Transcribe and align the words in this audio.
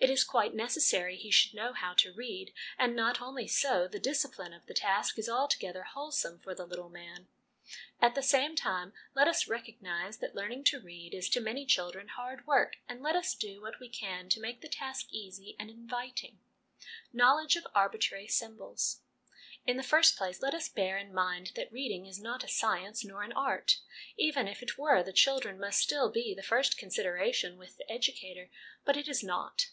It 0.00 0.10
is 0.10 0.22
quite 0.24 0.54
necessary 0.54 1.16
he 1.16 1.30
should 1.30 1.54
know 1.54 1.72
how 1.72 1.94
to 1.94 2.12
read; 2.12 2.52
and 2.76 2.94
not 2.94 3.22
only 3.22 3.46
so 3.46 3.88
the 3.88 3.98
discipline 4.00 4.52
of 4.52 4.66
the 4.66 4.74
task 4.74 5.18
is 5.18 5.30
altogether 5.30 5.84
wholesome 5.84 6.40
for 6.40 6.54
the 6.54 6.66
little 6.66 6.90
man. 6.90 7.28
At 8.02 8.14
the 8.14 8.22
same 8.22 8.54
time, 8.54 8.92
let 9.14 9.28
us 9.28 9.48
recognise 9.48 10.18
that 10.18 10.34
learning 10.34 10.64
to 10.64 10.80
read 10.80 11.14
is 11.14 11.30
to 11.30 11.40
many 11.40 11.64
children 11.64 12.08
hard 12.08 12.46
work, 12.46 12.76
and 12.88 13.02
let 13.02 13.16
us 13.16 13.34
do 13.34 13.62
what 13.62 13.78
we 13.80 13.88
can 13.88 14.28
to 14.30 14.40
make 14.40 14.60
the 14.60 14.68
task 14.68 15.06
easy 15.10 15.56
and 15.58 15.70
inviting. 15.70 16.38
LESSONS 16.42 16.42
AS 16.44 16.84
INSTRUMENTS 16.84 16.84
OF 16.84 17.06
EDUCATION 17.06 17.16
21$ 17.16 17.16
Knowledge 17.22 17.56
of 17.56 17.72
Arbitrary 17.76 18.26
Symbols. 18.28 19.00
In 19.66 19.76
the 19.78 19.82
first 19.82 20.16
place, 20.18 20.42
let 20.42 20.54
us 20.54 20.68
bear 20.68 20.98
in 20.98 21.14
mind 21.14 21.52
that 21.54 21.72
reading 21.72 22.04
is 22.04 22.20
not 22.20 22.44
a 22.44 22.48
science 22.48 23.04
nor 23.06 23.22
an 23.22 23.32
art. 23.32 23.78
Even 24.18 24.48
if 24.48 24.62
it 24.62 24.76
were, 24.76 25.02
the 25.02 25.12
children 25.14 25.58
must 25.58 25.78
still 25.78 26.10
be 26.10 26.34
the 26.34 26.42
first 26.42 26.76
consideration 26.76 27.56
with 27.56 27.78
the 27.78 27.90
educator; 27.90 28.50
but 28.84 28.98
it 28.98 29.08
is 29.08 29.22
not. 29.22 29.70